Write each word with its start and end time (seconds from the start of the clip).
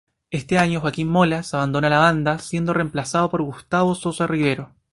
En 0.31 0.39
este 0.39 0.57
año 0.57 0.81
Joaquín 0.81 1.09
Molas 1.09 1.53
abandona 1.53 1.87
la 1.87 1.99
banda, 1.99 2.39
siendo 2.39 2.73
reemplazado 2.73 3.29
por 3.29 3.43
Gustavo 3.43 3.93
Sosa 3.93 4.25
Rivero. 4.25 4.71